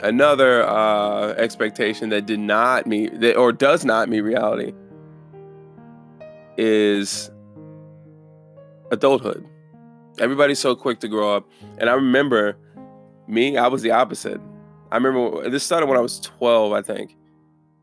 Another 0.02 0.66
uh, 0.68 1.34
expectation 1.34 2.10
that 2.10 2.26
did 2.26 2.40
not 2.40 2.88
meet 2.88 3.20
that 3.20 3.36
or 3.36 3.52
does 3.52 3.84
not 3.84 4.08
meet 4.08 4.22
reality 4.22 4.74
is 6.58 7.30
adulthood. 8.92 9.46
Everybody's 10.20 10.60
so 10.60 10.76
quick 10.76 11.00
to 11.02 11.08
grow 11.08 11.36
up, 11.36 11.50
and 11.78 11.90
I 11.90 11.94
remember 11.94 12.58
me. 13.28 13.58
I 13.58 13.68
was 13.68 13.82
the 13.82 13.92
opposite. 13.92 14.40
I 14.92 14.98
remember 14.98 15.50
this 15.50 15.64
started 15.64 15.88
when 15.88 15.98
I 15.98 16.02
was 16.02 16.20
12, 16.20 16.74
I 16.74 16.82
think. 16.82 17.16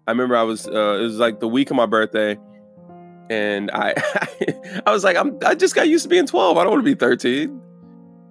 I 0.06 0.10
remember 0.10 0.36
I 0.36 0.42
was 0.42 0.66
uh, 0.66 0.98
it 1.00 1.02
was 1.02 1.16
like 1.16 1.40
the 1.40 1.48
week 1.48 1.70
of 1.70 1.76
my 1.76 1.86
birthday, 1.86 2.38
and 3.28 3.70
I 3.72 3.94
I 4.86 4.92
was 4.92 5.04
like 5.04 5.16
I'm 5.16 5.38
I 5.44 5.54
just 5.54 5.74
got 5.74 5.88
used 5.88 6.04
to 6.04 6.08
being 6.08 6.26
12. 6.26 6.56
I 6.56 6.62
don't 6.62 6.72
want 6.72 6.84
to 6.84 6.94
be 6.94 6.98
13. 6.98 7.60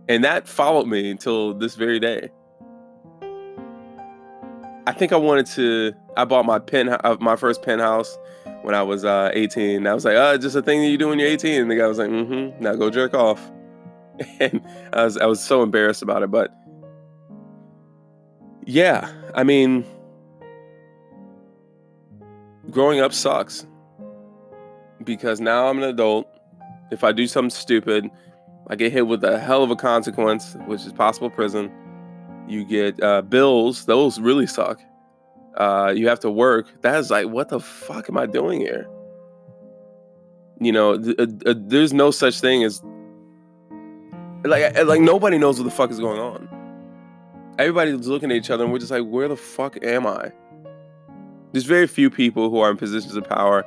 And 0.07 0.23
that 0.23 0.47
followed 0.47 0.87
me 0.87 1.09
until 1.09 1.53
this 1.53 1.75
very 1.75 1.99
day. 1.99 2.29
I 4.87 4.91
think 4.91 5.11
I 5.11 5.17
wanted 5.17 5.47
to. 5.47 5.93
I 6.15 6.25
bought 6.25 6.45
my 6.45 6.59
pen, 6.59 6.89
uh, 6.89 7.17
my 7.19 7.35
first 7.35 7.63
penthouse 7.63 8.17
when 8.61 8.75
I 8.75 8.83
was 8.83 9.03
uh, 9.03 9.31
18. 9.33 9.87
I 9.87 9.93
was 9.93 10.05
like, 10.05 10.15
"Oh, 10.15 10.37
just 10.37 10.55
a 10.55 10.61
thing 10.61 10.81
that 10.81 10.87
you 10.87 10.97
do 10.97 11.09
when 11.09 11.17
you're 11.17 11.27
18." 11.27 11.63
And 11.63 11.71
the 11.71 11.75
guy 11.75 11.87
was 11.87 11.97
like, 11.97 12.09
"Mm-hmm. 12.09 12.61
Now 12.61 12.75
go 12.75 12.89
jerk 12.89 13.13
off." 13.13 13.51
And 14.39 14.61
I 14.93 15.03
was, 15.03 15.17
I 15.17 15.25
was 15.25 15.43
so 15.43 15.61
embarrassed 15.61 16.01
about 16.01 16.23
it, 16.23 16.31
but 16.31 16.49
yeah, 18.65 19.11
I 19.33 19.43
mean, 19.43 19.85
growing 22.71 23.01
up 23.01 23.13
sucks 23.13 23.67
because 25.03 25.41
now 25.41 25.67
I'm 25.67 25.77
an 25.77 25.83
adult. 25.83 26.27
If 26.91 27.03
I 27.03 27.11
do 27.11 27.27
something 27.27 27.49
stupid, 27.49 28.09
I 28.67 28.75
get 28.75 28.91
hit 28.91 29.07
with 29.07 29.23
a 29.23 29.39
hell 29.39 29.63
of 29.63 29.69
a 29.71 29.75
consequence, 29.75 30.55
which 30.65 30.85
is 30.85 30.93
possible 30.93 31.29
prison. 31.29 31.71
You 32.47 32.65
get 32.65 33.01
uh, 33.01 33.21
bills; 33.21 33.85
those 33.85 34.19
really 34.19 34.47
suck. 34.47 34.79
Uh, 35.55 35.93
you 35.95 36.07
have 36.07 36.19
to 36.21 36.31
work. 36.31 36.67
That's 36.81 37.09
like, 37.09 37.27
what 37.27 37.49
the 37.49 37.59
fuck 37.59 38.09
am 38.09 38.17
I 38.17 38.25
doing 38.25 38.59
here? 38.59 38.87
You 40.59 40.71
know, 40.71 40.97
th- 40.97 41.17
uh, 41.17 41.27
uh, 41.45 41.53
there's 41.57 41.93
no 41.93 42.11
such 42.11 42.39
thing 42.39 42.63
as 42.63 42.81
like 44.43 44.85
like 44.85 45.01
nobody 45.01 45.37
knows 45.37 45.57
what 45.57 45.65
the 45.65 45.71
fuck 45.71 45.91
is 45.91 45.99
going 45.99 46.19
on. 46.19 46.49
Everybody's 47.57 48.07
looking 48.07 48.31
at 48.31 48.37
each 48.37 48.49
other, 48.49 48.63
and 48.63 48.73
we're 48.73 48.79
just 48.79 48.91
like, 48.91 49.05
where 49.05 49.27
the 49.27 49.37
fuck 49.37 49.81
am 49.83 50.05
I? 50.05 50.31
There's 51.51 51.65
very 51.65 51.87
few 51.87 52.09
people 52.09 52.49
who 52.49 52.59
are 52.59 52.69
in 52.69 52.77
positions 52.77 53.15
of 53.15 53.23
power 53.23 53.65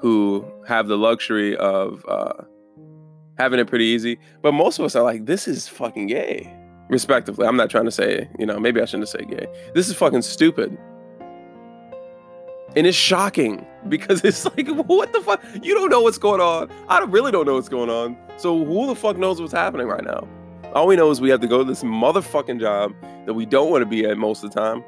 who 0.00 0.44
have 0.68 0.88
the 0.88 0.98
luxury 0.98 1.56
of 1.56 2.04
uh, 2.06 2.34
having 3.38 3.58
it 3.58 3.66
pretty 3.66 3.86
easy. 3.86 4.18
But 4.42 4.52
most 4.52 4.78
of 4.78 4.84
us 4.84 4.94
are 4.96 5.02
like, 5.02 5.26
this 5.26 5.48
is 5.48 5.68
fucking 5.68 6.06
gay. 6.06 6.54
Respectively. 6.88 7.46
I'm 7.46 7.56
not 7.56 7.70
trying 7.70 7.86
to 7.86 7.90
say, 7.90 8.28
you 8.38 8.46
know, 8.46 8.58
maybe 8.58 8.80
I 8.80 8.84
shouldn't 8.84 9.08
say 9.08 9.24
gay. 9.24 9.46
This 9.74 9.88
is 9.88 9.96
fucking 9.96 10.22
stupid. 10.22 10.76
And 12.76 12.86
it's 12.86 12.96
shocking 12.96 13.64
because 13.88 14.24
it's 14.24 14.44
like, 14.44 14.68
what 14.68 15.12
the 15.12 15.20
fuck? 15.20 15.42
You 15.62 15.74
don't 15.74 15.90
know 15.90 16.00
what's 16.00 16.18
going 16.18 16.40
on. 16.40 16.70
I 16.88 17.00
really 17.04 17.32
don't 17.32 17.46
know 17.46 17.54
what's 17.54 17.68
going 17.68 17.90
on. 17.90 18.16
So 18.36 18.64
who 18.64 18.86
the 18.86 18.94
fuck 18.94 19.16
knows 19.16 19.40
what's 19.40 19.52
happening 19.52 19.86
right 19.86 20.04
now? 20.04 20.28
All 20.74 20.88
we 20.88 20.96
know 20.96 21.10
is 21.10 21.20
we 21.20 21.30
have 21.30 21.40
to 21.40 21.46
go 21.46 21.58
to 21.58 21.64
this 21.64 21.84
motherfucking 21.84 22.58
job 22.58 22.92
that 23.26 23.34
we 23.34 23.46
don't 23.46 23.70
want 23.70 23.82
to 23.82 23.86
be 23.86 24.04
at 24.04 24.18
most 24.18 24.42
of 24.42 24.50
the 24.50 24.60
time. 24.60 24.84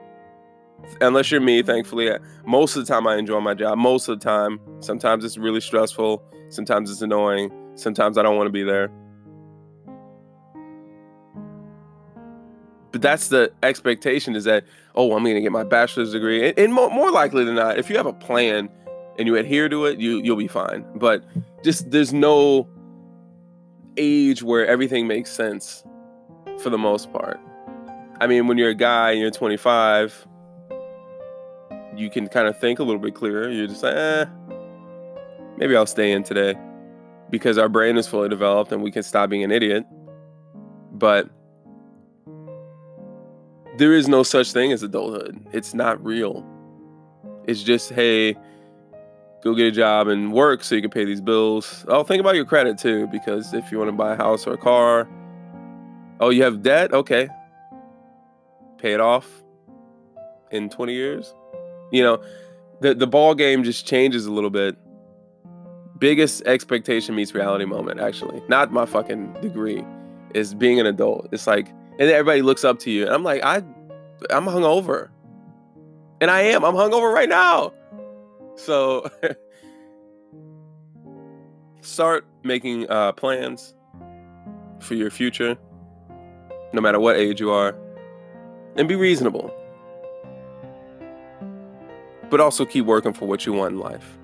Unless 1.00 1.30
you're 1.30 1.40
me, 1.40 1.62
thankfully, 1.62 2.10
most 2.44 2.76
of 2.76 2.84
the 2.84 2.92
time 2.92 3.06
I 3.06 3.16
enjoy 3.16 3.40
my 3.40 3.54
job. 3.54 3.78
Most 3.78 4.08
of 4.08 4.18
the 4.18 4.24
time, 4.24 4.60
sometimes 4.80 5.24
it's 5.24 5.38
really 5.38 5.60
stressful. 5.60 6.22
Sometimes 6.48 6.90
it's 6.90 7.02
annoying. 7.02 7.50
Sometimes 7.76 8.16
I 8.16 8.22
don't 8.22 8.36
want 8.36 8.46
to 8.46 8.52
be 8.52 8.62
there. 8.62 8.90
But 12.90 13.02
that's 13.02 13.28
the 13.28 13.52
expectation 13.62 14.34
is 14.34 14.44
that, 14.44 14.64
oh, 14.94 15.14
I'm 15.14 15.22
going 15.22 15.34
to 15.34 15.42
get 15.42 15.52
my 15.52 15.64
bachelor's 15.64 16.12
degree. 16.12 16.48
And, 16.48 16.58
and 16.58 16.72
more, 16.72 16.88
more 16.88 17.10
likely 17.10 17.44
than 17.44 17.54
not, 17.54 17.78
if 17.78 17.90
you 17.90 17.96
have 17.98 18.06
a 18.06 18.12
plan 18.12 18.70
and 19.18 19.28
you 19.28 19.36
adhere 19.36 19.68
to 19.68 19.84
it, 19.84 19.98
you, 20.00 20.22
you'll 20.22 20.36
be 20.36 20.48
fine. 20.48 20.84
But 20.94 21.22
just 21.62 21.90
there's 21.90 22.14
no 22.14 22.66
age 23.98 24.42
where 24.42 24.66
everything 24.66 25.06
makes 25.06 25.30
sense 25.30 25.84
for 26.62 26.70
the 26.70 26.78
most 26.78 27.12
part. 27.12 27.38
I 28.18 28.26
mean, 28.26 28.46
when 28.46 28.56
you're 28.56 28.70
a 28.70 28.74
guy 28.74 29.10
and 29.10 29.20
you're 29.20 29.30
25, 29.30 30.26
you 31.94 32.08
can 32.08 32.28
kind 32.28 32.48
of 32.48 32.58
think 32.58 32.78
a 32.78 32.82
little 32.82 33.00
bit 33.00 33.14
clearer. 33.14 33.50
You're 33.50 33.66
just 33.66 33.82
like, 33.82 33.94
eh, 33.94 34.24
maybe 35.58 35.76
I'll 35.76 35.84
stay 35.84 36.12
in 36.12 36.22
today 36.22 36.54
because 37.30 37.58
our 37.58 37.68
brain 37.68 37.96
is 37.96 38.06
fully 38.06 38.28
developed 38.28 38.72
and 38.72 38.82
we 38.82 38.90
can 38.90 39.02
stop 39.02 39.30
being 39.30 39.44
an 39.44 39.50
idiot. 39.50 39.84
But 40.92 41.28
there 43.76 43.92
is 43.92 44.08
no 44.08 44.22
such 44.22 44.52
thing 44.52 44.72
as 44.72 44.82
adulthood. 44.82 45.38
It's 45.52 45.74
not 45.74 46.02
real. 46.04 46.44
It's 47.46 47.62
just, 47.62 47.90
hey, 47.90 48.36
go 49.42 49.54
get 49.54 49.66
a 49.66 49.70
job 49.70 50.08
and 50.08 50.32
work 50.32 50.64
so 50.64 50.74
you 50.74 50.80
can 50.80 50.90
pay 50.90 51.04
these 51.04 51.20
bills. 51.20 51.84
Oh, 51.88 52.02
think 52.02 52.20
about 52.20 52.34
your 52.34 52.44
credit 52.44 52.78
too, 52.78 53.06
because 53.08 53.52
if 53.54 53.70
you 53.70 53.78
want 53.78 53.88
to 53.88 53.96
buy 53.96 54.14
a 54.14 54.16
house 54.16 54.46
or 54.46 54.54
a 54.54 54.58
car, 54.58 55.08
oh, 56.20 56.30
you 56.30 56.42
have 56.42 56.62
debt? 56.62 56.92
Okay. 56.92 57.28
Pay 58.78 58.92
it 58.92 59.00
off 59.00 59.28
in 60.50 60.68
20 60.70 60.94
years. 60.94 61.34
You 61.92 62.02
know, 62.02 62.22
the, 62.80 62.94
the 62.94 63.06
ball 63.06 63.34
game 63.34 63.62
just 63.62 63.86
changes 63.86 64.26
a 64.26 64.32
little 64.32 64.50
bit. 64.50 64.76
Biggest 65.98 66.42
expectation 66.42 67.14
meets 67.14 67.34
reality 67.34 67.64
moment, 67.64 68.00
actually. 68.00 68.42
Not 68.48 68.72
my 68.72 68.86
fucking 68.86 69.34
degree. 69.40 69.84
Is 70.34 70.54
being 70.54 70.78
an 70.78 70.86
adult. 70.86 71.28
It's 71.32 71.46
like, 71.46 71.68
and 71.98 72.10
everybody 72.10 72.42
looks 72.42 72.64
up 72.64 72.78
to 72.80 72.90
you. 72.90 73.06
And 73.06 73.14
I'm 73.14 73.22
like, 73.22 73.42
I 73.42 73.62
I'm 74.30 74.44
hungover. 74.44 75.08
And 76.20 76.30
I 76.30 76.42
am. 76.42 76.64
I'm 76.64 76.74
hungover 76.74 77.12
right 77.12 77.28
now. 77.28 77.72
So 78.56 79.10
start 81.80 82.26
making 82.42 82.90
uh, 82.90 83.12
plans 83.12 83.74
for 84.80 84.94
your 84.94 85.10
future, 85.10 85.56
no 86.72 86.80
matter 86.80 87.00
what 87.00 87.16
age 87.16 87.40
you 87.40 87.50
are, 87.50 87.76
and 88.76 88.88
be 88.88 88.96
reasonable. 88.96 89.54
But 92.28 92.40
also 92.40 92.64
keep 92.64 92.86
working 92.86 93.12
for 93.12 93.26
what 93.26 93.46
you 93.46 93.52
want 93.52 93.72
in 93.72 93.78
life. 93.78 94.18